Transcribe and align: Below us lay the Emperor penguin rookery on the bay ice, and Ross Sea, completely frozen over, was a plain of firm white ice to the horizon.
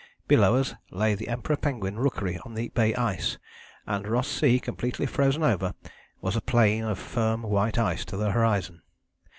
Below 0.27 0.55
us 0.55 0.73
lay 0.89 1.13
the 1.13 1.27
Emperor 1.27 1.55
penguin 1.55 1.99
rookery 1.99 2.39
on 2.39 2.55
the 2.55 2.69
bay 2.69 2.95
ice, 2.95 3.37
and 3.85 4.07
Ross 4.07 4.27
Sea, 4.27 4.59
completely 4.59 5.05
frozen 5.05 5.43
over, 5.43 5.75
was 6.21 6.35
a 6.35 6.41
plain 6.41 6.83
of 6.83 6.97
firm 6.97 7.43
white 7.43 7.77
ice 7.77 8.03
to 8.05 8.17
the 8.17 8.31
horizon. 8.31 8.81